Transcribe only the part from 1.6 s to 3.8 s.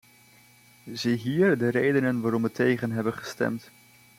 redenen waarom we tegen hebben gestemd.